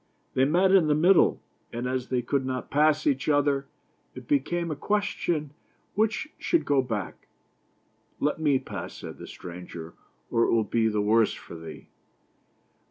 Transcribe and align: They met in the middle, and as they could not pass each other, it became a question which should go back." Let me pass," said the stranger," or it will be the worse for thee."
They 0.33 0.45
met 0.45 0.71
in 0.71 0.87
the 0.87 0.95
middle, 0.95 1.43
and 1.71 1.87
as 1.87 2.09
they 2.09 2.23
could 2.23 2.43
not 2.43 2.71
pass 2.71 3.05
each 3.05 3.29
other, 3.29 3.67
it 4.15 4.27
became 4.27 4.71
a 4.71 4.75
question 4.75 5.51
which 5.93 6.29
should 6.39 6.65
go 6.65 6.81
back." 6.81 7.27
Let 8.29 8.39
me 8.39 8.57
pass," 8.57 8.93
said 8.97 9.19
the 9.19 9.27
stranger," 9.27 9.93
or 10.31 10.45
it 10.45 10.51
will 10.51 10.63
be 10.63 10.87
the 10.87 11.01
worse 11.03 11.35
for 11.35 11.53
thee." 11.53 11.85